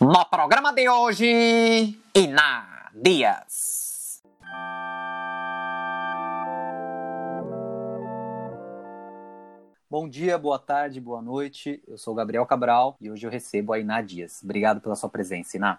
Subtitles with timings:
[0.00, 4.22] No programa de hoje, Iná Dias.
[9.90, 11.82] Bom dia, boa tarde, boa noite.
[11.86, 14.40] Eu sou Gabriel Cabral e hoje eu recebo a Iná Dias.
[14.42, 15.78] Obrigado pela sua presença, Iná.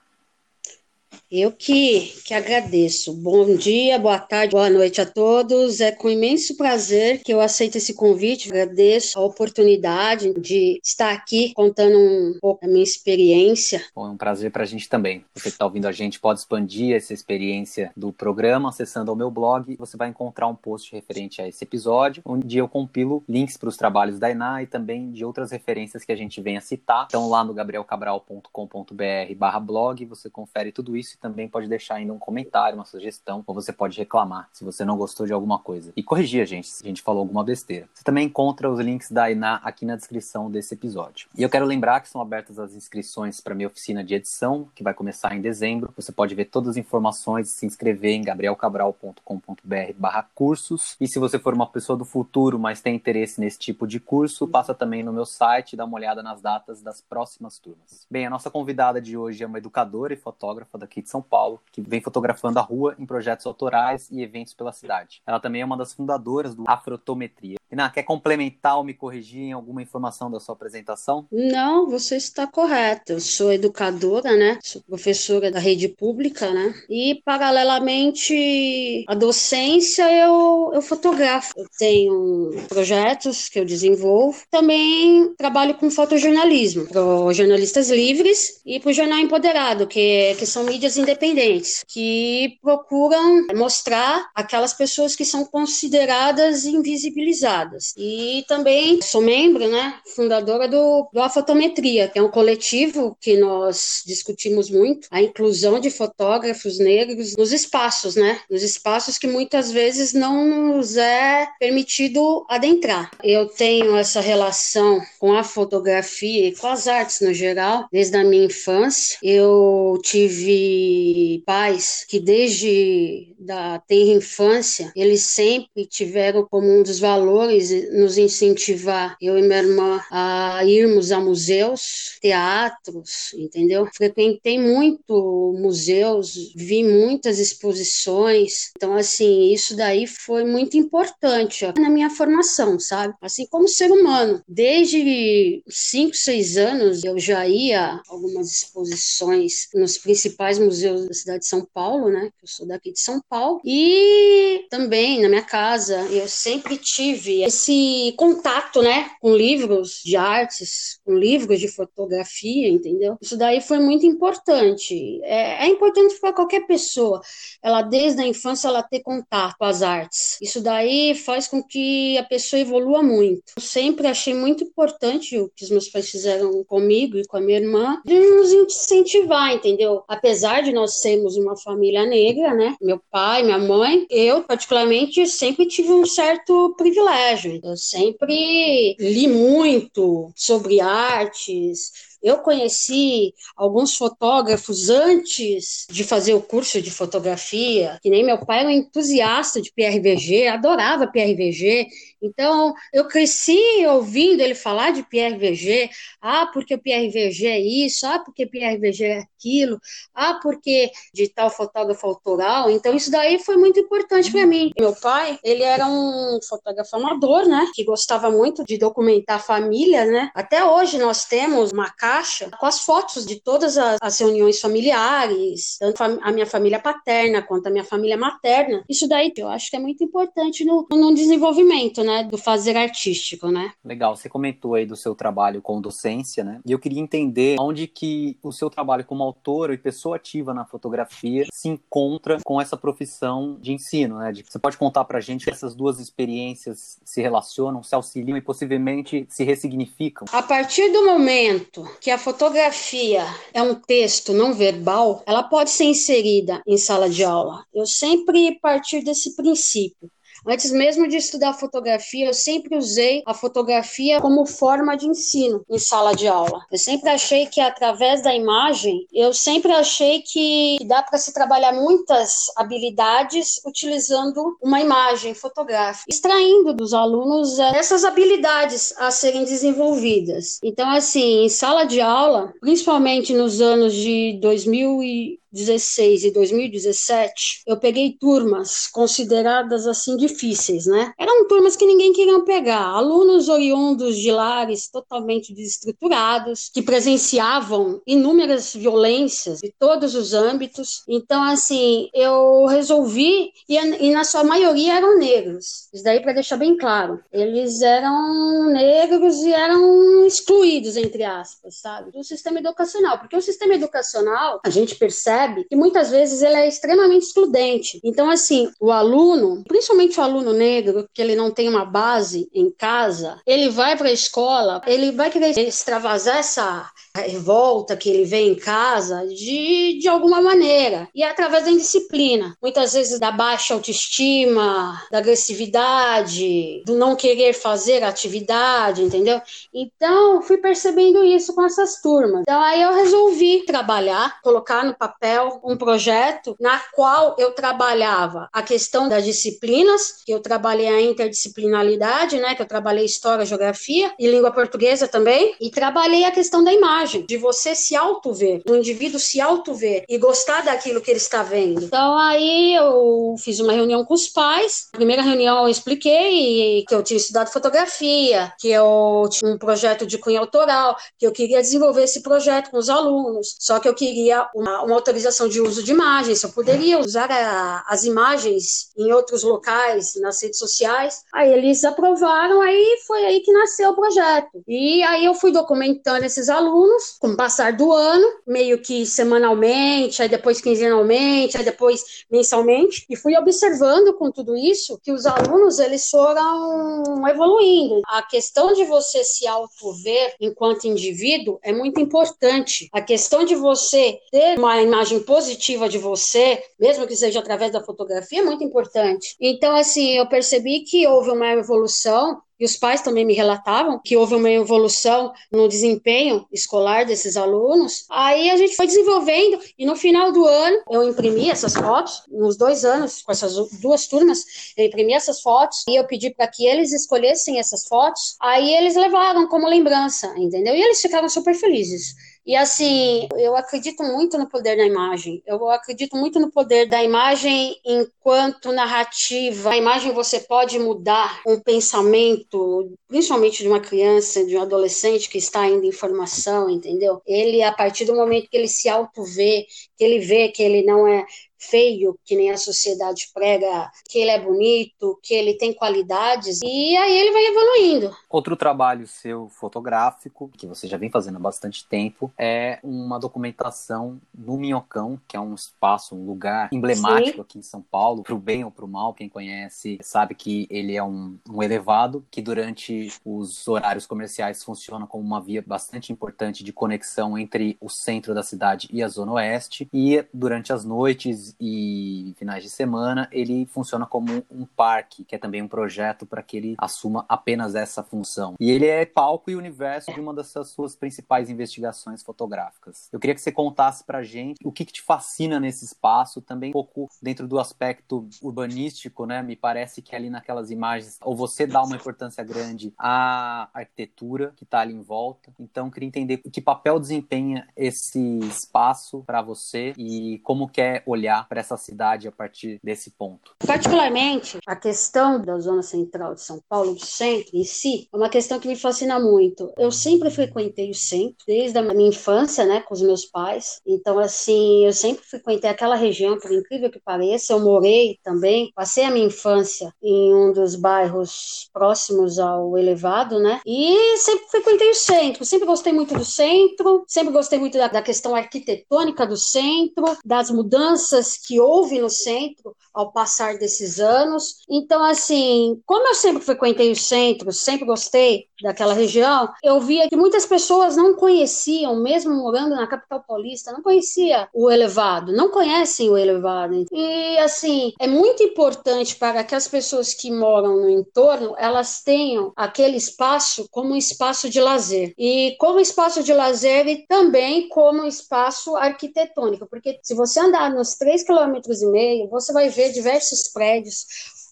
[1.31, 3.13] Eu que, que agradeço.
[3.13, 5.79] Bom dia, boa tarde, boa noite a todos.
[5.79, 8.49] É com imenso prazer que eu aceito esse convite.
[8.49, 13.81] Agradeço a oportunidade de estar aqui contando um pouco da minha experiência.
[13.95, 15.23] Bom, é um prazer para a gente também.
[15.33, 19.31] Você que está ouvindo a gente pode expandir essa experiência do programa acessando o meu
[19.31, 19.77] blog.
[19.79, 23.77] Você vai encontrar um post referente a esse episódio, onde eu compilo links para os
[23.77, 27.05] trabalhos da Iná e também de outras referências que a gente venha citar.
[27.07, 32.85] Então, lá no gabrielcabral.com.br/blog você confere tudo isso também pode deixar ainda um comentário, uma
[32.85, 35.93] sugestão, ou você pode reclamar se você não gostou de alguma coisa.
[35.95, 37.87] E corrigir a gente se a gente falou alguma besteira.
[37.93, 41.29] Você também encontra os links da Iná aqui na descrição desse episódio.
[41.37, 44.83] E eu quero lembrar que são abertas as inscrições para minha oficina de edição, que
[44.83, 45.93] vai começar em dezembro.
[45.95, 50.95] Você pode ver todas as informações e se inscrever em gabrielcabral.com.br barra cursos.
[50.99, 54.47] E se você for uma pessoa do futuro, mas tem interesse nesse tipo de curso,
[54.47, 58.05] passa também no meu site e dá uma olhada nas datas das próximas turmas.
[58.09, 61.61] Bem, a nossa convidada de hoje é uma educadora e fotógrafa daqui de são Paulo,
[61.71, 65.21] que vem fotografando a rua em projetos autorais e eventos pela cidade.
[65.25, 67.60] Ela também é uma das fundadoras do Afrotometria.
[67.71, 71.25] Ina, quer complementar ou me corrigir em alguma informação da sua apresentação?
[71.31, 73.13] Não, você está correta.
[73.13, 74.59] Eu sou educadora, né?
[74.61, 76.73] Sou professora da rede pública, né?
[76.89, 81.53] E, paralelamente à docência, eu, eu fotografo.
[81.55, 84.43] Eu tenho projetos que eu desenvolvo.
[84.51, 87.01] Também trabalho com fotojornalismo, para
[87.33, 94.29] jornalistas livres e para o Jornal Empoderado, que, que são mídias independentes, que procuram mostrar
[94.35, 97.60] aquelas pessoas que são consideradas invisibilizadas
[97.97, 104.03] e também sou membro, né, fundadora do, do Afotometria, que é um coletivo que nós
[104.05, 110.13] discutimos muito a inclusão de fotógrafos negros nos espaços, né, nos espaços que muitas vezes
[110.13, 113.11] não nos é permitido adentrar.
[113.23, 118.23] Eu tenho essa relação com a fotografia e com as artes no geral desde a
[118.23, 119.17] minha infância.
[119.21, 127.50] Eu tive pais que desde da tenra infância eles sempre tiveram como um dos valores
[127.91, 133.87] nos incentivar, eu e minha irmã, a irmos a museus, teatros, entendeu?
[133.95, 138.71] Frequentei muito museus, vi muitas exposições.
[138.75, 143.13] Então, assim, isso daí foi muito importante na minha formação, sabe?
[143.21, 144.41] Assim como ser humano.
[144.47, 151.39] Desde 5, 6 anos eu já ia a algumas exposições nos principais museus da cidade
[151.39, 152.29] de São Paulo, né?
[152.41, 153.61] Eu sou daqui de São Paulo.
[153.65, 160.99] E também na minha casa eu sempre tive esse contato, né, com livros de artes,
[161.05, 163.17] com livros de fotografia, entendeu?
[163.21, 165.19] Isso daí foi muito importante.
[165.23, 167.21] É, é importante para qualquer pessoa,
[167.61, 170.37] ela desde a infância ela ter contato com as artes.
[170.41, 173.53] Isso daí faz com que a pessoa evolua muito.
[173.55, 177.41] Eu sempre achei muito importante o que os meus pais fizeram comigo e com a
[177.41, 180.03] minha irmã, de nos incentivar, entendeu?
[180.07, 182.75] Apesar de nós sermos uma família negra, né?
[182.81, 187.59] Meu pai, minha mãe, eu particularmente sempre tive um certo privilégio colégio.
[187.63, 196.81] Eu sempre li muito sobre artes, eu conheci alguns fotógrafos antes de fazer o curso
[196.81, 201.87] de fotografia, que nem meu pai era um entusiasta de PRVG, adorava PRVG.
[202.21, 205.89] Então, eu cresci ouvindo ele falar de PRVG.
[206.21, 209.79] Ah, porque o PRVG é isso, ah, porque PRVG é aquilo,
[210.13, 212.69] ah, porque de tal fotógrafo autoral.
[212.69, 214.71] Então, isso daí foi muito importante para mim.
[214.79, 220.05] Meu pai, ele era um fotógrafo amador, né, que gostava muito de documentar a família,
[220.05, 220.29] né.
[220.35, 225.77] Até hoje nós temos uma caixa com as fotos de todas as, as reuniões familiares,
[225.79, 228.83] tanto a minha família paterna quanto a minha família materna.
[228.89, 233.49] Isso daí eu acho que é muito importante no, no desenvolvimento, né, do fazer artístico,
[233.49, 233.71] né.
[233.83, 237.87] Legal, você comentou aí do seu trabalho com docência, né, e eu queria entender onde
[237.87, 242.75] que o seu trabalho como autor e pessoa ativa na fotografia se encontra com essa
[242.75, 247.21] profissão de ensino, né, de, você pode contar pra gente que essas duas experiências se
[247.21, 250.27] relacionam, se auxiliam e possivelmente se ressignificam?
[250.31, 255.83] A partir do momento que a fotografia é um texto não verbal, ela pode ser
[255.83, 257.63] inserida em sala de aula.
[257.71, 260.09] Eu sempre partir desse princípio.
[260.45, 265.77] Antes mesmo de estudar fotografia, eu sempre usei a fotografia como forma de ensino em
[265.77, 266.65] sala de aula.
[266.71, 271.73] Eu sempre achei que através da imagem, eu sempre achei que dá para se trabalhar
[271.73, 280.59] muitas habilidades utilizando uma imagem fotográfica, extraindo dos alunos eh, essas habilidades a serem desenvolvidas.
[280.63, 287.63] Então, assim, em sala de aula, principalmente nos anos de 2000 e 2016 e 2017,
[287.67, 291.13] eu peguei turmas consideradas assim difíceis, né?
[291.19, 298.73] Eram turmas que ninguém queria pegar, alunos oriundos de lares totalmente desestruturados, que presenciavam inúmeras
[298.73, 301.03] violências de todos os âmbitos.
[301.07, 306.57] Então, assim, eu resolvi, e, e na sua maioria eram negros, isso daí para deixar
[306.57, 307.21] bem claro.
[307.31, 313.73] Eles eram negros e eram excluídos, entre aspas, sabe, do sistema educacional, porque o sistema
[313.73, 317.99] educacional, a gente percebe percebe que muitas vezes ele é extremamente excludente.
[318.03, 322.69] Então, assim, o aluno, principalmente o aluno negro, que ele não tem uma base em
[322.71, 328.41] casa, ele vai para a escola, ele vai querer extravasar essa revolta que ele vê
[328.41, 331.07] em casa de, de alguma maneira.
[331.13, 332.55] E é através da indisciplina.
[332.61, 339.41] Muitas vezes da baixa autoestima, da agressividade, do não querer fazer atividade, entendeu?
[339.73, 342.41] Então, fui percebendo isso com essas turmas.
[342.41, 345.30] Então, aí eu resolvi trabalhar, colocar no papel
[345.63, 352.37] um projeto na qual eu trabalhava a questão das disciplinas, que eu trabalhei a interdisciplinaridade,
[352.37, 356.73] né, que eu trabalhei história, geografia e língua portuguesa também, e trabalhei a questão da
[356.73, 361.43] imagem, de você se auto-ver, do indivíduo se auto-ver e gostar daquilo que ele está
[361.43, 361.85] vendo.
[361.85, 364.87] Então aí eu fiz uma reunião com os pais.
[364.93, 370.05] Na primeira reunião eu expliquei que eu tinha estudado fotografia, que eu tinha um projeto
[370.05, 373.93] de cunho autoral, que eu queria desenvolver esse projeto com os alunos, só que eu
[373.93, 378.91] queria uma, uma autorização autorização de uso de imagens, eu poderia usar a, as imagens
[378.97, 381.23] em outros locais, nas redes sociais.
[381.33, 384.63] Aí eles aprovaram, aí foi aí que nasceu o projeto.
[384.67, 390.21] E aí eu fui documentando esses alunos com o passar do ano, meio que semanalmente,
[390.21, 395.79] aí depois quinzenalmente, aí depois mensalmente, e fui observando com tudo isso que os alunos
[395.79, 398.01] eles foram evoluindo.
[398.07, 402.89] A questão de você se auto-ver enquanto indivíduo é muito importante.
[402.91, 407.71] A questão de você ter uma imagem imagem positiva de você, mesmo que seja através
[407.71, 409.35] da fotografia, é muito importante.
[409.39, 414.15] Então, assim, eu percebi que houve uma evolução e os pais também me relatavam que
[414.15, 418.05] houve uma evolução no desempenho escolar desses alunos.
[418.07, 422.55] Aí a gente foi desenvolvendo e no final do ano eu imprimi essas fotos, nos
[422.55, 424.45] dois anos, com essas duas turmas,
[424.77, 428.35] eu imprimi essas fotos e eu pedi para que eles escolhessem essas fotos.
[428.39, 430.75] Aí eles levaram como lembrança, entendeu?
[430.75, 432.13] E eles ficaram super felizes.
[432.43, 435.43] E assim, eu acredito muito no poder da imagem.
[435.45, 439.69] Eu acredito muito no poder da imagem enquanto narrativa.
[439.69, 445.37] A imagem você pode mudar um pensamento, principalmente de uma criança, de um adolescente que
[445.37, 447.21] está ainda em formação, entendeu?
[447.27, 451.07] Ele, a partir do momento que ele se auto-vê, que ele vê que ele não
[451.07, 451.23] é
[451.61, 456.97] feio, que nem a sociedade prega, que ele é bonito, que ele tem qualidades, e
[456.97, 458.15] aí ele vai evoluindo.
[458.29, 464.19] Outro trabalho seu fotográfico, que você já vem fazendo há bastante tempo, é uma documentação
[464.33, 467.41] no Minhocão, que é um espaço, um lugar emblemático Sim.
[467.41, 471.03] aqui em São Paulo, pro bem ou pro mal, quem conhece sabe que ele é
[471.03, 476.73] um, um elevado, que durante os horários comerciais funciona como uma via bastante importante de
[476.73, 482.33] conexão entre o centro da cidade e a zona oeste, e durante as noites e
[482.37, 486.57] finais de semana, ele funciona como um parque, que é também um projeto para que
[486.57, 488.55] ele assuma apenas essa função.
[488.59, 493.09] E ele é palco e universo de uma das suas principais investigações fotográficas.
[493.11, 496.69] Eu queria que você contasse para gente o que, que te fascina nesse espaço, também
[496.69, 499.41] um pouco dentro do aspecto urbanístico, né?
[499.41, 504.63] Me parece que ali naquelas imagens, ou você dá uma importância grande à arquitetura que
[504.63, 505.51] está ali em volta.
[505.59, 511.59] Então, queria entender que papel desempenha esse espaço para você e como quer olhar para
[511.59, 513.55] essa cidade a partir desse ponto?
[513.65, 518.29] Particularmente, a questão da zona central de São Paulo, do centro em si, é uma
[518.29, 519.71] questão que me fascina muito.
[519.77, 523.81] Eu sempre frequentei o centro, desde a minha infância, né, com os meus pais.
[523.85, 527.53] Então, assim, eu sempre frequentei aquela região, por incrível que pareça.
[527.53, 533.61] Eu morei também, passei a minha infância em um dos bairros próximos ao elevado, né?
[533.65, 538.01] E sempre frequentei o centro, sempre gostei muito do centro, sempre gostei muito da, da
[538.01, 544.57] questão arquitetônica do centro, das mudanças mudanças que houve no centro ao passar desses anos.
[544.69, 550.15] Então, assim, como eu sempre frequentei o centro, sempre gostei daquela região, eu via que
[550.15, 556.09] muitas pessoas não conheciam, mesmo morando na capital paulista, não conhecia o elevado, não conhecem
[556.09, 556.85] o elevado.
[556.91, 562.53] E assim, é muito importante para que as pessoas que moram no entorno, elas tenham
[562.55, 565.13] aquele espaço como um espaço de lazer.
[565.17, 570.95] E como espaço de lazer e também como espaço arquitetônico, porque se você andar nos
[571.25, 574.05] 3,5 km, você vai ver diversos prédios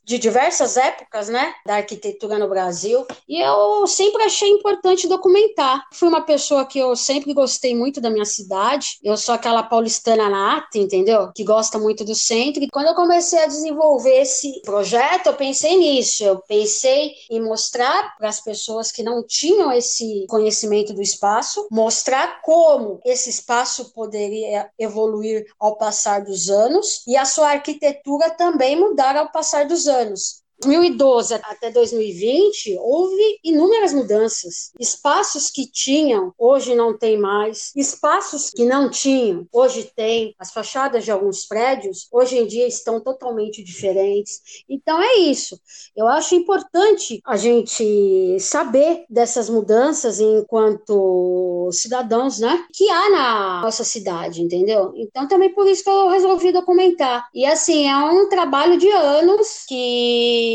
[0.05, 5.87] de diversas épocas, né, da arquitetura no Brasil, e eu sempre achei importante documentar.
[5.93, 10.29] Fui uma pessoa que eu sempre gostei muito da minha cidade, eu sou aquela paulistana
[10.29, 11.31] nata, entendeu?
[11.33, 15.77] Que gosta muito do centro, e quando eu comecei a desenvolver esse projeto, eu pensei
[15.77, 21.67] nisso, eu pensei em mostrar para as pessoas que não tinham esse conhecimento do espaço,
[21.71, 28.75] mostrar como esse espaço poderia evoluir ao passar dos anos e a sua arquitetura também
[28.75, 30.43] mudar ao passar dos anos.
[30.61, 34.71] 2012 até 2020, houve inúmeras mudanças.
[34.79, 37.71] Espaços que tinham, hoje não tem mais.
[37.75, 40.35] Espaços que não tinham, hoje tem.
[40.37, 44.41] As fachadas de alguns prédios, hoje em dia, estão totalmente diferentes.
[44.67, 45.59] Então, é isso.
[45.95, 52.65] Eu acho importante a gente saber dessas mudanças enquanto cidadãos, né?
[52.73, 54.91] Que há na nossa cidade, entendeu?
[54.95, 57.29] Então, também por isso que eu resolvi documentar.
[57.33, 60.48] E, assim, é um trabalho de anos que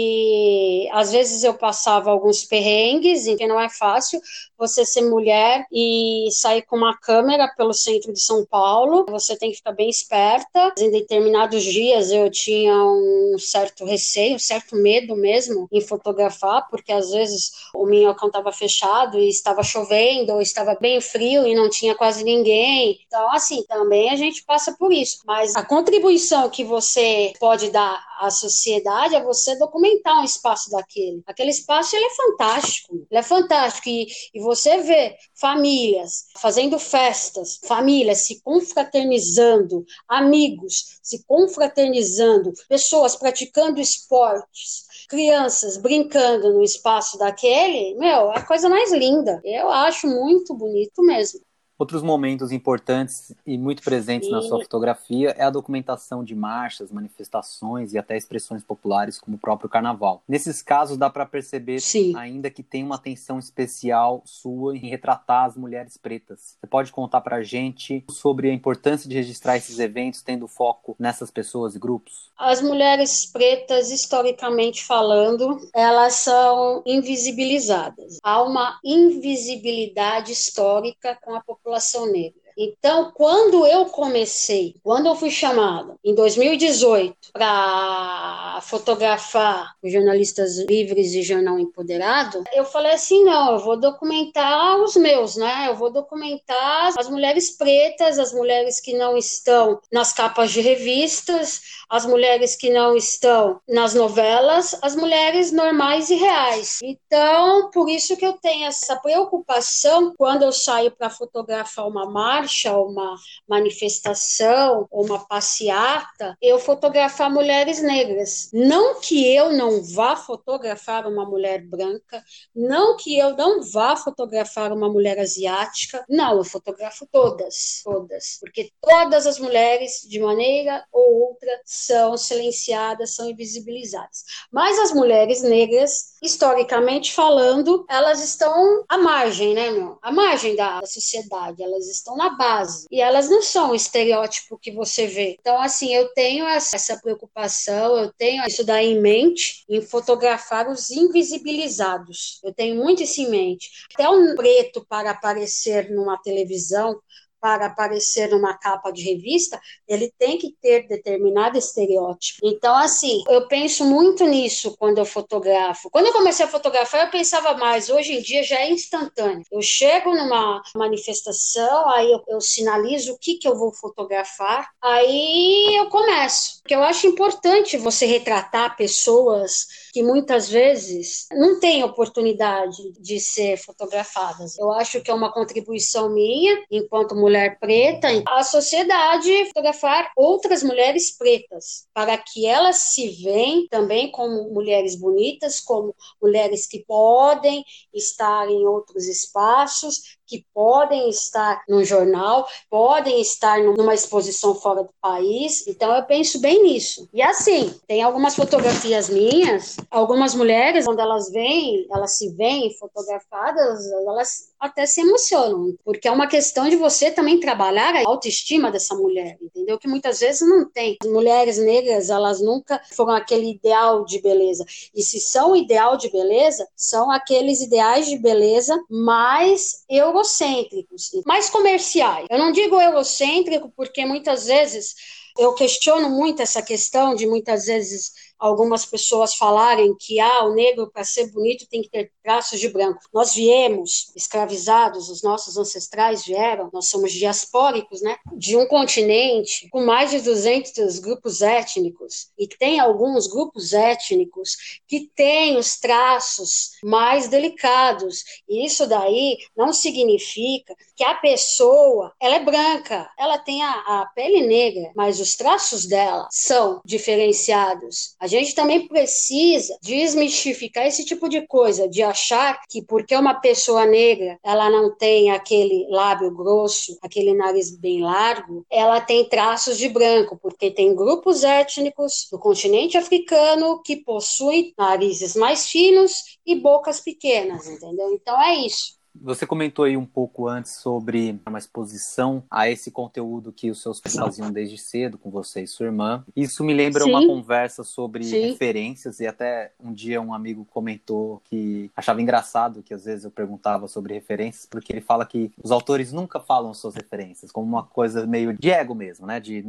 [0.92, 4.20] às vezes eu passava alguns perrengues, que não é fácil
[4.56, 9.04] você ser mulher e sair com uma câmera pelo centro de São Paulo.
[9.10, 10.72] Você tem que ficar bem esperta.
[10.78, 16.92] Em determinados dias eu tinha um certo receio, um certo medo mesmo em fotografar, porque
[16.92, 21.68] às vezes o minhocão estava fechado e estava chovendo, ou estava bem frio e não
[21.68, 22.98] tinha quase ninguém.
[23.06, 25.18] Então, assim, também a gente passa por isso.
[25.26, 31.22] Mas a contribuição que você pode dar à sociedade é você documentar um espaço daquele.
[31.26, 37.60] Aquele espaço ele é fantástico, ele é fantástico e, e você vê famílias fazendo festas,
[37.64, 48.32] famílias se confraternizando, amigos se confraternizando, pessoas praticando esportes, crianças brincando no espaço daquele, meu,
[48.32, 49.40] é a coisa mais linda.
[49.44, 51.40] Eu acho muito bonito mesmo.
[51.76, 54.34] Outros momentos importantes e muito presentes Sim.
[54.34, 59.40] na sua fotografia é a documentação de marchas, manifestações e até expressões populares, como o
[59.40, 60.22] próprio carnaval.
[60.28, 62.14] Nesses casos, dá para perceber Sim.
[62.16, 66.56] ainda que tem uma atenção especial sua em retratar as mulheres pretas.
[66.60, 70.94] Você pode contar para a gente sobre a importância de registrar esses eventos, tendo foco
[70.96, 72.30] nessas pessoas e grupos?
[72.38, 78.18] As mulheres pretas, historicamente falando, elas são invisibilizadas.
[78.22, 82.43] Há uma invisibilidade histórica com a população população negra.
[82.56, 91.22] Então, quando eu comecei, quando eu fui chamada em 2018 para fotografar jornalistas livres e
[91.22, 95.66] jornal empoderado, eu falei assim: não, eu vou documentar os meus, né?
[95.68, 101.60] Eu vou documentar as mulheres pretas, as mulheres que não estão nas capas de revistas,
[101.90, 106.78] as mulheres que não estão nas novelas, as mulheres normais e reais.
[106.82, 112.43] Então, por isso que eu tenho essa preocupação quando eu saio para fotografar uma marca
[112.44, 113.16] marcha, uma
[113.48, 118.50] manifestação, uma passeata, eu fotografar mulheres negras.
[118.52, 122.22] Não que eu não vá fotografar uma mulher branca,
[122.54, 128.70] não que eu não vá fotografar uma mulher asiática, não, eu fotografo todas, todas, porque
[128.80, 134.24] todas as mulheres, de maneira ou outra, são silenciadas, são invisibilizadas.
[134.52, 139.98] Mas as mulheres negras, historicamente falando, elas estão à margem, né, meu?
[140.02, 142.86] À margem da, da sociedade, elas estão na base.
[142.90, 145.36] E elas não são o estereótipo que você vê.
[145.38, 150.90] Então, assim, eu tenho essa preocupação, eu tenho isso daí em mente, em fotografar os
[150.90, 152.40] invisibilizados.
[152.42, 153.68] Eu tenho muito isso em mente.
[153.94, 157.00] Até um preto para aparecer numa televisão,
[157.44, 162.38] para aparecer numa capa de revista, ele tem que ter determinado estereótipo.
[162.42, 165.90] Então, assim, eu penso muito nisso quando eu fotografo.
[165.90, 167.90] Quando eu comecei a fotografar, eu pensava mais.
[167.90, 169.44] Hoje em dia já é instantâneo.
[169.52, 175.76] Eu chego numa manifestação, aí eu, eu sinalizo o que, que eu vou fotografar, aí
[175.76, 176.62] eu começo.
[176.62, 183.56] Porque eu acho importante você retratar pessoas que muitas vezes não têm oportunidade de ser
[183.56, 184.58] fotografadas.
[184.58, 191.16] Eu acho que é uma contribuição minha, enquanto mulher preta, a sociedade fotografar outras mulheres
[191.16, 198.50] pretas, para que elas se veem também como mulheres bonitas, como mulheres que podem estar
[198.50, 205.66] em outros espaços, que podem estar no jornal, podem estar numa exposição fora do país.
[205.66, 207.08] Então eu penso bem nisso.
[207.12, 213.84] E assim, tem algumas fotografias minhas, algumas mulheres, quando elas vêm, elas se veem fotografadas,
[214.06, 218.94] elas até se emocionam, porque é uma questão de você também trabalhar a autoestima dessa
[218.94, 219.78] mulher, entendeu?
[219.78, 220.96] Que muitas vezes não tem.
[221.02, 224.64] As mulheres negras, elas nunca foram aquele ideal de beleza.
[224.94, 232.26] E se são ideal de beleza, são aqueles ideais de beleza mais eurocêntricos, mais comerciais.
[232.30, 234.94] Eu não digo eurocêntrico porque muitas vezes
[235.38, 240.90] eu questiono muito essa questão de muitas vezes algumas pessoas falarem que ah, o negro,
[240.90, 243.00] para ser bonito, tem que ter traços de branco.
[243.12, 248.16] Nós viemos escravizados, os nossos ancestrais vieram, nós somos diaspóricos, né?
[248.36, 255.10] De um continente com mais de 200 grupos étnicos e tem alguns grupos étnicos que
[255.14, 258.24] têm os traços mais delicados.
[258.48, 264.06] E isso daí não significa que a pessoa, ela é branca, ela tem a, a
[264.14, 268.14] pele negra, mas os traços dela são diferenciados.
[268.20, 273.86] A gente também precisa desmistificar esse tipo de coisa, de achar que porque uma pessoa
[273.86, 279.88] negra ela não tem aquele lábio grosso, aquele nariz bem largo, ela tem traços de
[279.88, 287.00] branco, porque tem grupos étnicos do continente africano que possuem narizes mais finos e bocas
[287.00, 288.12] pequenas, entendeu?
[288.12, 289.03] Então é isso.
[289.20, 294.00] Você comentou aí um pouco antes sobre uma exposição a esse conteúdo que os seus
[294.00, 296.24] pais faziam desde cedo com você e sua irmã.
[296.34, 297.10] Isso me lembra Sim.
[297.10, 298.50] uma conversa sobre Sim.
[298.50, 303.30] referências e até um dia um amigo comentou que achava engraçado que às vezes eu
[303.30, 307.84] perguntava sobre referências porque ele fala que os autores nunca falam suas referências como uma
[307.84, 309.38] coisa meio de ego mesmo, né?
[309.38, 309.64] De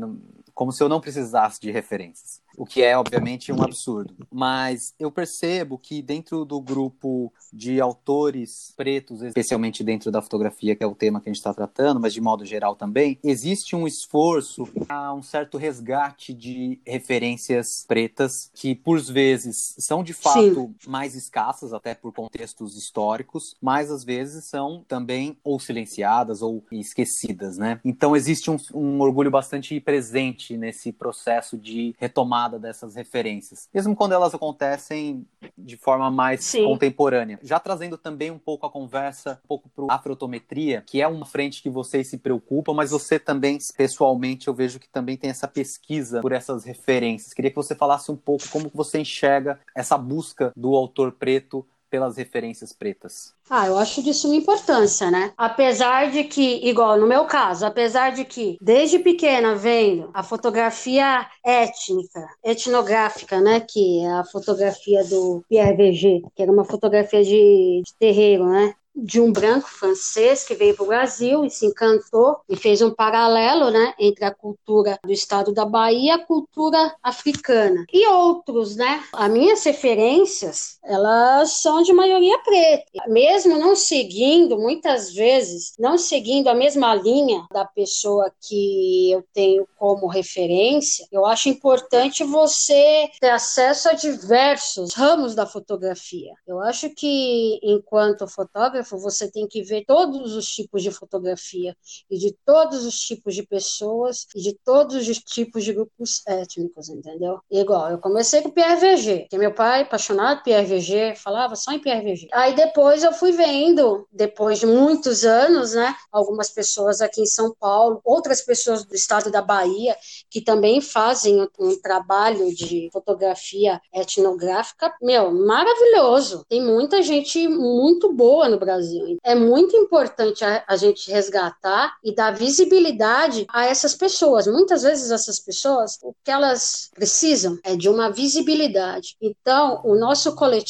[0.53, 4.13] como se eu não precisasse de referências o que é obviamente um absurdo.
[4.31, 10.83] Mas eu percebo que dentro do grupo de autores pretos, especialmente dentro da fotografia, que
[10.83, 13.87] é o tema que a gente está tratando, mas de modo geral também, existe um
[13.87, 20.89] esforço a um certo resgate de referências pretas que, por vezes, são de fato Sim.
[20.89, 27.57] mais escassas, até por contextos históricos, mas às vezes são também ou silenciadas ou esquecidas,
[27.57, 27.79] né?
[27.83, 33.95] Então existe um, um orgulho bastante presente nesse processo de retomada retomada dessas referências, mesmo
[33.95, 35.25] quando elas acontecem
[35.57, 36.65] de forma mais Sim.
[36.65, 37.39] contemporânea.
[37.41, 41.61] Já trazendo também um pouco a conversa, um pouco para afrotometria, que é uma frente
[41.61, 46.21] que vocês se preocupam, mas você também, pessoalmente, eu vejo que também tem essa pesquisa
[46.21, 47.33] por essas referências.
[47.33, 52.17] Queria que você falasse um pouco como você enxerga essa busca do autor preto pelas
[52.17, 53.33] referências pretas?
[53.49, 55.31] Ah, eu acho de suma importância, né?
[55.37, 61.25] Apesar de que, igual no meu caso, apesar de que desde pequena vendo a fotografia
[61.41, 63.61] étnica, etnográfica, né?
[63.61, 68.73] Que é a fotografia do Pierre Verger, que era uma fotografia de, de terreiro, né?
[68.95, 72.91] de um branco francês que veio para o Brasil e se encantou e fez um
[72.91, 77.85] paralelo né, entre a cultura do estado da Bahia e a cultura africana.
[77.91, 79.03] E outros, né?
[79.11, 82.85] As minhas referências, elas são de maioria preta.
[83.07, 89.67] Mesmo não seguindo, muitas vezes, não seguindo a mesma linha da pessoa que eu tenho
[89.77, 96.33] como referência, eu acho importante você ter acesso a diversos ramos da fotografia.
[96.47, 101.75] Eu acho que, enquanto fotógrafo, você tem que ver todos os tipos de fotografia
[102.09, 106.89] e de todos os tipos de pessoas e de todos os tipos de grupos étnicos,
[106.89, 107.39] entendeu?
[107.49, 110.74] Igual, eu comecei com Pierre Verger, que meu pai, apaixonado por Verger,
[111.15, 112.29] falava só em Verger.
[112.33, 117.53] Aí depois eu fui vendo, depois de muitos anos, né, algumas pessoas aqui em São
[117.59, 119.95] Paulo, outras pessoas do estado da Bahia,
[120.29, 126.45] que também fazem um trabalho de fotografia etnográfica, meu, maravilhoso.
[126.49, 129.17] Tem muita gente muito boa no Brasil.
[129.23, 134.47] É muito importante a, a gente resgatar e dar visibilidade a essas pessoas.
[134.47, 139.15] Muitas vezes essas pessoas, o que elas precisam é de uma visibilidade.
[139.21, 140.64] Então, o nosso coletivo,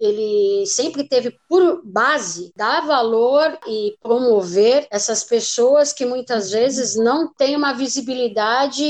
[0.00, 7.32] ele sempre teve por base dar valor e promover essas pessoas que muitas vezes não
[7.32, 8.82] têm uma visibilidade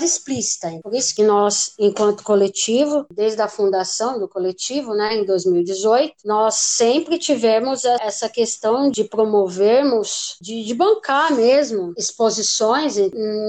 [0.00, 0.70] explícita.
[0.82, 6.54] Por isso que nós, enquanto coletivo, desde a fundação do coletivo, né, em 2018, nós
[6.54, 12.96] sempre tivemos essa questão de promovermos, de, de bancar mesmo exposições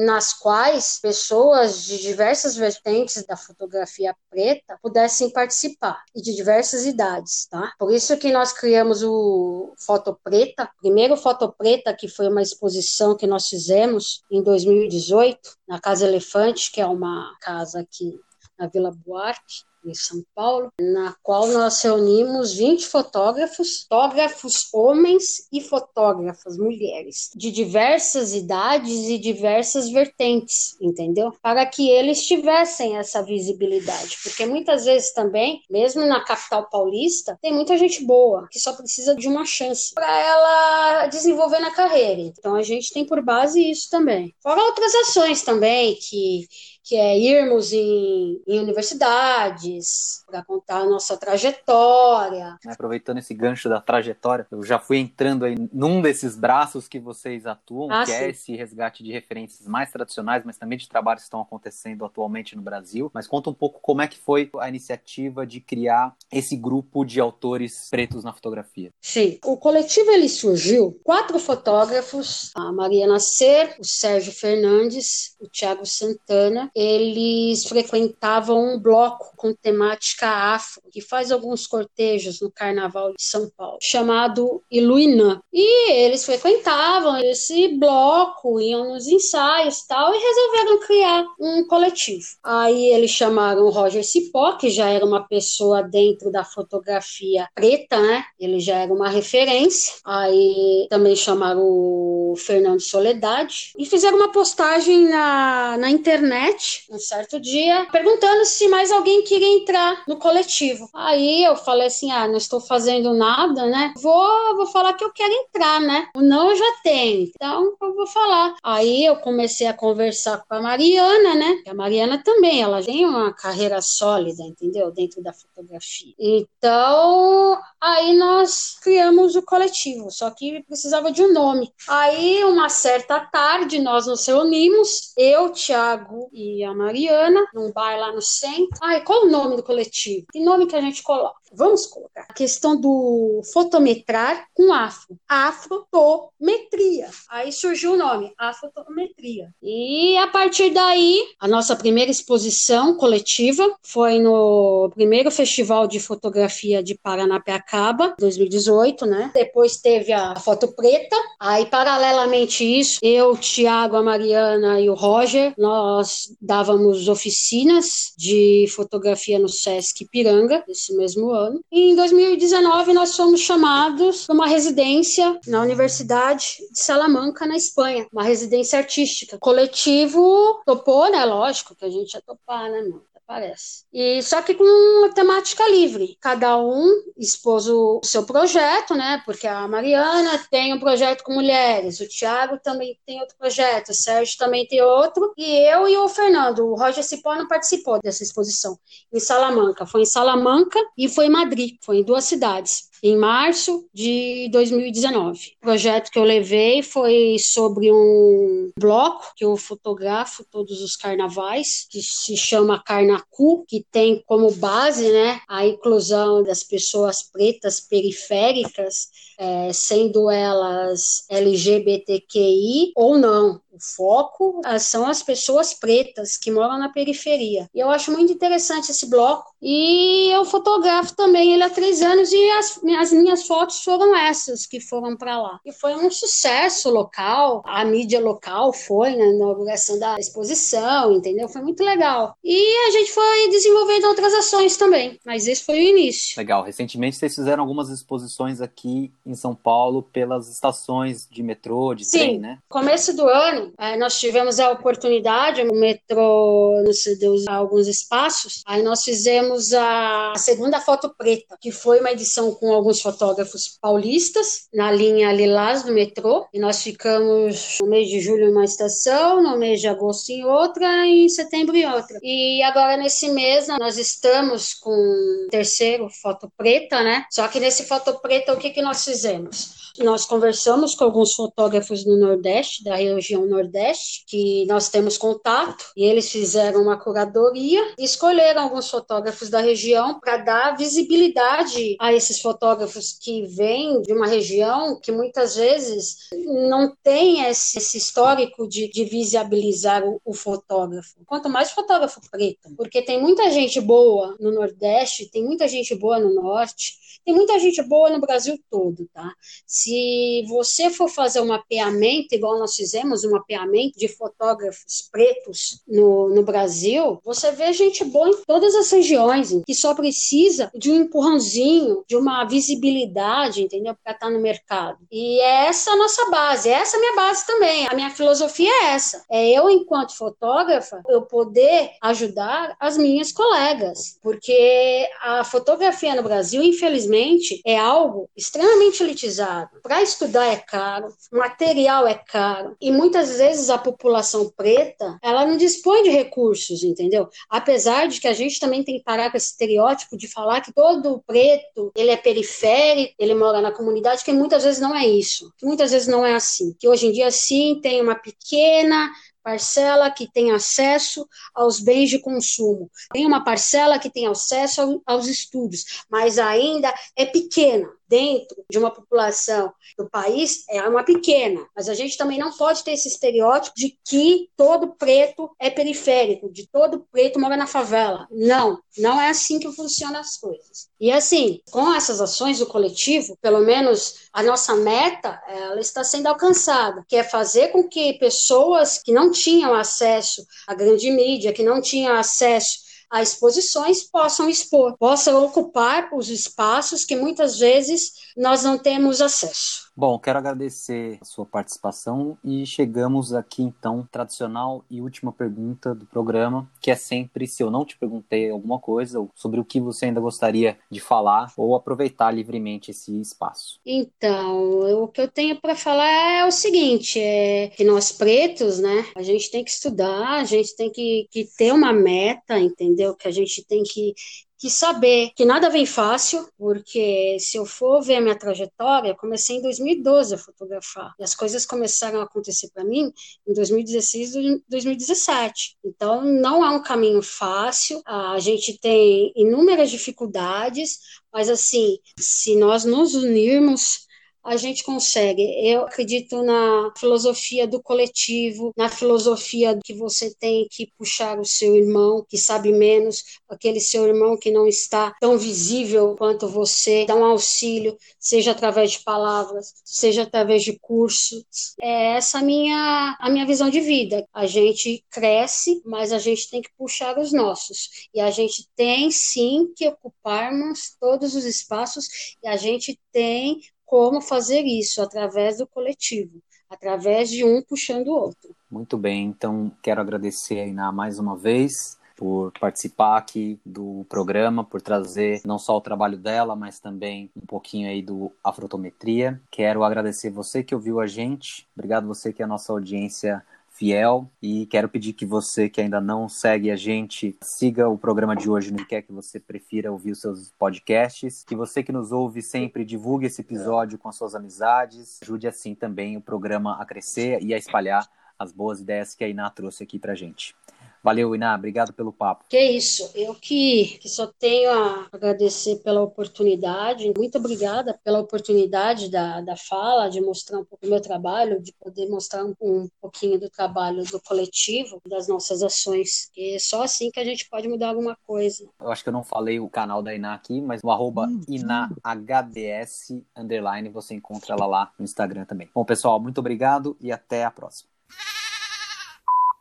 [0.05, 7.47] nas quais pessoas de diversas vertentes da fotografia preta pudessem participar e de diversas idades,
[7.49, 7.73] tá?
[7.79, 13.15] Por isso que nós criamos o Foto Preta, primeiro Foto Preta, que foi uma exposição
[13.15, 18.19] que nós fizemos em 2018 na Casa Elefante, que é uma casa aqui
[18.57, 25.61] na Vila Buarque, em São Paulo, na qual nós reunimos 20 fotógrafos, fotógrafos homens e
[25.61, 31.31] fotógrafas mulheres, de diversas idades e diversas vertentes, entendeu?
[31.41, 37.53] Para que eles tivessem essa visibilidade, porque muitas vezes também, mesmo na capital paulista, tem
[37.53, 42.21] muita gente boa que só precisa de uma chance para ela desenvolver na carreira.
[42.21, 44.33] Então a gente tem por base isso também.
[44.41, 46.47] Fora outras ações também que
[46.83, 52.57] que é irmos em, em universidades para contar a nossa trajetória.
[52.67, 57.45] Aproveitando esse gancho da trajetória, eu já fui entrando aí num desses braços que vocês
[57.45, 58.23] atuam, ah, que é sim.
[58.23, 62.55] é esse resgate de referências mais tradicionais, mas também de trabalhos que estão acontecendo atualmente
[62.55, 63.09] no Brasil.
[63.13, 67.19] Mas conta um pouco como é que foi a iniciativa de criar esse grupo de
[67.19, 68.91] autores pretos na fotografia.
[69.01, 75.85] Sim, o coletivo ele surgiu quatro fotógrafos, a Mariana Ser, o Sérgio Fernandes, o Thiago
[75.85, 83.23] Santana eles frequentavam um bloco com temática afro, que faz alguns cortejos no Carnaval de
[83.23, 85.39] São Paulo, chamado Iluinã.
[85.51, 92.25] E eles frequentavam esse bloco, iam nos ensaios e tal, e resolveram criar um coletivo.
[92.43, 97.99] Aí eles chamaram o Roger Cipó, que já era uma pessoa dentro da fotografia preta,
[97.99, 98.23] né?
[98.39, 99.93] Ele já era uma referência.
[100.05, 107.39] Aí também chamaram o Fernando Soledade e fizeram uma postagem na, na internet um certo
[107.39, 110.89] dia, perguntando se mais alguém queria entrar no coletivo.
[110.93, 113.93] Aí eu falei assim: ah, não estou fazendo nada, né?
[114.01, 116.07] Vou, vou falar que eu quero entrar, né?
[116.15, 118.55] O não já tenho, então eu vou falar.
[118.63, 121.63] Aí eu comecei a conversar com a Mariana, né?
[121.67, 124.91] A Mariana também, ela tem uma carreira sólida, entendeu?
[124.91, 126.13] Dentro da fotografia.
[126.17, 131.71] Então, aí nós criamos o coletivo, só que precisava de um nome.
[131.87, 138.11] Aí, uma certa tarde, nós nos reunimos, eu, Thiago e a Mariana, num bar lá
[138.11, 138.77] no centro.
[138.81, 140.27] Ai, qual o nome do coletivo?
[140.31, 141.41] Que nome que a gente coloca?
[141.55, 145.15] Vamos colocar a questão do fotometrar com afro.
[145.29, 147.09] Afrotometria.
[147.29, 149.53] Aí surgiu o nome, afrotometria.
[149.61, 156.81] E a partir daí, a nossa primeira exposição coletiva foi no primeiro Festival de Fotografia
[156.81, 159.31] de Paranapiacaba, 2018, né?
[159.33, 161.15] Depois teve a foto preta.
[161.39, 168.65] Aí, paralelamente isso, eu, o Thiago, a Mariana e o Roger, nós dávamos oficinas de
[168.75, 171.61] fotografia no Sesc Piranga, esse mesmo ano.
[171.71, 178.05] E em 2019 nós fomos chamados para uma residência na Universidade de Salamanca, na Espanha,
[178.11, 179.37] uma residência artística.
[179.37, 181.23] O coletivo topou, né?
[181.23, 183.01] Lógico que a gente ia topar, né, meu?
[183.25, 183.85] Parece.
[183.91, 186.17] E só que com uma temática livre.
[186.19, 189.21] Cada um expôs o seu projeto, né?
[189.25, 193.93] Porque a Mariana tem um projeto com mulheres, o Thiago também tem outro projeto, o
[193.93, 198.23] Sérgio também tem outro, e eu e o Fernando, o Roger Cipó não participou dessa
[198.23, 198.77] exposição
[199.11, 199.85] em Salamanca.
[199.85, 205.55] Foi em Salamanca e foi em Madrid, foi em duas cidades em março de 2019.
[205.57, 211.85] O projeto que eu levei foi sobre um bloco que eu fotografo todos os carnavais,
[211.89, 219.09] que se chama Carnacu, que tem como base né, a inclusão das pessoas pretas periféricas,
[219.37, 223.59] é, sendo elas LGBTQI ou não.
[223.73, 227.67] O foco ah, são as pessoas pretas que moram na periferia.
[227.73, 229.51] E eu acho muito interessante esse bloco.
[229.59, 234.67] E eu fotografo também ele há três anos e as, as minhas fotos foram essas
[234.67, 235.59] que foram para lá.
[235.65, 241.49] E foi um sucesso local, a mídia local foi na inauguração da exposição, entendeu?
[241.49, 242.35] Foi muito legal.
[242.43, 246.35] E a gente foi desenvolvendo outras ações também, mas esse foi o início.
[246.37, 246.63] Legal.
[246.63, 252.17] Recentemente vocês fizeram algumas exposições aqui em São Paulo pelas estações de metrô, de Sim.
[252.19, 252.59] trem, né?
[252.69, 258.81] Começo do ano é, nós tivemos a oportunidade, o metrô nos cedeu alguns espaços, aí
[258.81, 264.91] nós fizemos a segunda foto preta, que foi uma edição com alguns fotógrafos paulistas, na
[264.91, 269.57] linha Lilás do metrô, e nós ficamos no mês de julho em uma estação, no
[269.57, 272.19] mês de agosto em outra, e em setembro em outra.
[272.21, 277.25] E agora nesse mês nós estamos com o terceiro foto preta, né?
[277.31, 279.83] Só que nesse foto preta o que, que nós fizemos?
[279.99, 286.03] Nós conversamos com alguns fotógrafos no Nordeste, da região Nordeste, que nós temos contato, e
[286.05, 292.41] eles fizeram uma curadoria e escolheram alguns fotógrafos da região para dar visibilidade a esses
[292.41, 298.89] fotógrafos que vêm de uma região que muitas vezes não tem esse, esse histórico de,
[298.89, 301.15] de visibilizar o, o fotógrafo.
[301.25, 306.19] Quanto mais fotógrafo preto, porque tem muita gente boa no Nordeste, tem muita gente boa
[306.19, 309.31] no Norte, tem muita gente boa no Brasil todo, tá?
[309.65, 316.29] Se você for fazer um mapeamento, igual nós fizemos, um mapeamento de fotógrafos pretos no,
[316.29, 320.95] no Brasil, você vê gente boa em todas as regiões, que só precisa de um
[320.95, 323.95] empurrãozinho, de uma visibilidade, entendeu?
[324.01, 324.97] Para estar tá no mercado.
[325.11, 327.87] E é essa a nossa base, é essa a minha base também.
[327.87, 329.23] A minha filosofia é essa.
[329.29, 334.17] É eu, enquanto fotógrafa, eu poder ajudar as minhas colegas.
[334.21, 339.69] Porque a fotografia no Brasil, infelizmente, é algo extremamente elitizado.
[339.81, 342.75] Para estudar é caro, material é caro.
[342.79, 347.27] E muitas vezes a população preta, ela não dispõe de recursos, entendeu?
[347.49, 350.73] Apesar de que a gente também tem que parar com esse estereótipo de falar que
[350.73, 355.51] todo preto, ele é periférico, ele mora na comunidade, que muitas vezes não é isso.
[355.57, 356.75] Que muitas vezes não é assim.
[356.79, 359.11] Que hoje em dia, sim, tem uma pequena
[359.43, 365.27] parcela que tem acesso aos bens de consumo, tem uma parcela que tem acesso aos
[365.27, 371.89] estudos, mas ainda é pequena dentro de uma população do país é uma pequena, mas
[371.89, 376.67] a gente também não pode ter esse estereótipo de que todo preto é periférico, de
[376.67, 378.27] todo preto mora na favela.
[378.29, 380.89] Não, não é assim que funcionam as coisas.
[380.99, 386.27] E assim, com essas ações do coletivo, pelo menos a nossa meta, ela está sendo
[386.27, 391.63] alcançada, que é fazer com que pessoas que não tinham acesso à grande mídia, que
[391.63, 398.63] não tinham acesso a exposições possam expor, possam ocupar os espaços que muitas vezes nós
[398.63, 399.91] não temos acesso.
[399.95, 406.03] Bom, quero agradecer a sua participação e chegamos aqui então, tradicional e última pergunta do
[406.07, 409.79] programa, que é sempre se eu não te perguntei alguma coisa ou sobre o que
[409.79, 413.79] você ainda gostaria de falar ou aproveitar livremente esse espaço.
[413.85, 418.79] Então, eu, o que eu tenho para falar é o seguinte, é que nós pretos,
[418.79, 423.15] né, a gente tem que estudar, a gente tem que, que ter uma meta, entendeu?
[423.15, 424.15] Que a gente tem que
[424.63, 429.57] que saber que nada vem fácil, porque se eu for ver a minha trajetória, comecei
[429.57, 431.13] em 2012 a fotografar.
[431.19, 433.11] E as coisas começaram a acontecer para mim
[433.45, 435.75] em 2016 e 2017.
[435.83, 440.97] Então, não é um caminho fácil, a gente tem inúmeras dificuldades,
[441.33, 444.07] mas assim, se nós nos unirmos
[444.43, 445.41] a gente consegue.
[445.65, 451.75] Eu acredito na filosofia do coletivo, na filosofia que você tem que puxar o seu
[451.75, 457.15] irmão que sabe menos, aquele seu irmão que não está tão visível quanto você, dar
[457.15, 461.43] um auxílio, seja através de palavras, seja através de cursos.
[461.81, 464.27] É essa minha, a minha visão de vida.
[464.33, 468.07] A gente cresce, mas a gente tem que puxar os nossos.
[468.13, 472.05] E a gente tem sim que ocuparmos todos os espaços
[472.43, 478.15] e a gente tem como fazer isso através do coletivo, através de um puxando o
[478.15, 478.55] outro.
[478.69, 484.63] Muito bem, então quero agradecer a Iná mais uma vez por participar aqui do programa,
[484.63, 489.41] por trazer não só o trabalho dela, mas também um pouquinho aí do Afrotometria.
[489.51, 493.43] Quero agradecer você que ouviu a gente, obrigado você que é a nossa audiência
[493.73, 498.35] fiel e quero pedir que você que ainda não segue a gente siga o programa
[498.35, 501.91] de hoje no que quer que você prefira ouvir os seus podcasts, que você que
[501.91, 506.79] nos ouve sempre divulgue esse episódio com as suas amizades, ajude assim também o programa
[506.79, 508.07] a crescer e a espalhar
[508.37, 510.55] as boas ideias que a Iná trouxe aqui pra gente.
[511.03, 512.45] Valeu, Iná, obrigado pelo papo.
[512.47, 517.11] Que isso, eu que, que só tenho a agradecer pela oportunidade.
[517.17, 521.73] Muito obrigada pela oportunidade da, da fala, de mostrar um pouco do meu trabalho, de
[521.73, 526.31] poder mostrar um, um pouquinho do trabalho do coletivo, das nossas ações.
[526.37, 528.65] E é só assim que a gente pode mudar alguma coisa.
[528.79, 531.41] Eu acho que eu não falei o canal da Iná aqui, mas o arroba hum,
[531.49, 535.69] InáHDS, underline, você encontra ela lá no Instagram também.
[535.75, 537.92] Bom, pessoal, muito obrigado e até a próxima.